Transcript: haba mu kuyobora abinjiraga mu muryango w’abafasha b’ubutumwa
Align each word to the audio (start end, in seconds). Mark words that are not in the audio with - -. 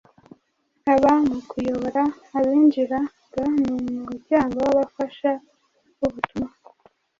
haba 0.85 1.11
mu 1.27 1.37
kuyobora 1.49 2.03
abinjiraga 2.37 3.41
mu 3.63 3.67
muryango 4.07 4.55
w’abafasha 4.65 5.31
b’ubutumwa 5.99 6.51